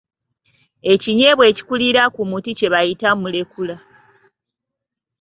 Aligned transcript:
Ekinyeebwa 0.93 1.45
ekikulira 1.51 2.03
ku 2.15 2.21
muti 2.29 2.51
kye 2.57 2.67
bayita 2.73 3.09
Mulekula. 3.19 3.75